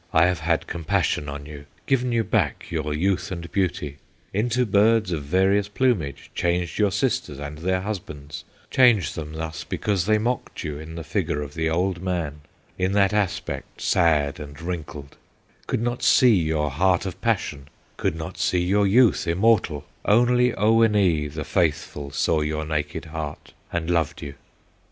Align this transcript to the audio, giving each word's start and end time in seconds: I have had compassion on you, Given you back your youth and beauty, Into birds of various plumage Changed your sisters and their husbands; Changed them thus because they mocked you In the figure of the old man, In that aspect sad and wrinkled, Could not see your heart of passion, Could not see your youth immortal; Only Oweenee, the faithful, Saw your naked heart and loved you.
I 0.13 0.25
have 0.25 0.39
had 0.39 0.65
compassion 0.65 1.29
on 1.29 1.45
you, 1.45 1.67
Given 1.85 2.11
you 2.11 2.23
back 2.23 2.65
your 2.71 2.91
youth 2.91 3.29
and 3.31 3.51
beauty, 3.51 3.99
Into 4.33 4.65
birds 4.65 5.11
of 5.11 5.21
various 5.21 5.67
plumage 5.67 6.31
Changed 6.33 6.79
your 6.79 6.89
sisters 6.89 7.37
and 7.37 7.59
their 7.59 7.81
husbands; 7.81 8.43
Changed 8.71 9.13
them 9.13 9.33
thus 9.33 9.63
because 9.63 10.07
they 10.07 10.17
mocked 10.17 10.63
you 10.63 10.79
In 10.79 10.95
the 10.95 11.03
figure 11.03 11.43
of 11.43 11.53
the 11.53 11.69
old 11.69 12.01
man, 12.01 12.41
In 12.79 12.93
that 12.93 13.13
aspect 13.13 13.79
sad 13.79 14.39
and 14.39 14.59
wrinkled, 14.59 15.17
Could 15.67 15.83
not 15.83 16.01
see 16.01 16.33
your 16.33 16.71
heart 16.71 17.05
of 17.05 17.21
passion, 17.21 17.67
Could 17.97 18.15
not 18.15 18.39
see 18.39 18.63
your 18.63 18.87
youth 18.87 19.27
immortal; 19.27 19.85
Only 20.03 20.51
Oweenee, 20.57 21.27
the 21.27 21.45
faithful, 21.45 22.09
Saw 22.09 22.41
your 22.41 22.65
naked 22.65 23.05
heart 23.05 23.53
and 23.71 23.87
loved 23.87 24.23
you. 24.23 24.33